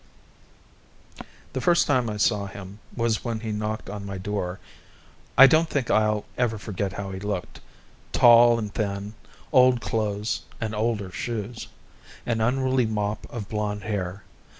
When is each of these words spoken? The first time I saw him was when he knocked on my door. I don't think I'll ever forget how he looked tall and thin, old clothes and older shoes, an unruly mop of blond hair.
The 1.53 1.61
first 1.61 1.85
time 1.85 2.09
I 2.09 2.17
saw 2.17 2.47
him 2.47 2.79
was 2.97 3.23
when 3.23 3.41
he 3.41 3.51
knocked 3.51 3.87
on 3.87 4.03
my 4.03 4.17
door. 4.17 4.59
I 5.37 5.45
don't 5.45 5.69
think 5.69 5.91
I'll 5.91 6.25
ever 6.39 6.57
forget 6.57 6.93
how 6.93 7.11
he 7.11 7.19
looked 7.19 7.59
tall 8.11 8.57
and 8.57 8.73
thin, 8.73 9.13
old 9.51 9.79
clothes 9.79 10.41
and 10.59 10.73
older 10.73 11.11
shoes, 11.11 11.67
an 12.25 12.41
unruly 12.41 12.87
mop 12.87 13.27
of 13.31 13.47
blond 13.47 13.83
hair. 13.83 14.23